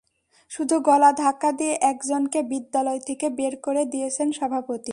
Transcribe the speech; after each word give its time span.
শুধু 0.51 0.75
গলা 0.79 1.11
ধাক্কা 1.13 1.49
দিয়ে 1.51 1.73
একজনকে 1.83 2.39
বিদ্যালয় 2.43 3.01
থেকে 3.07 3.27
বের 3.29 3.53
করে 3.61 3.83
দিয়েছেন 3.85 4.27
সভাপতি। 4.31 4.89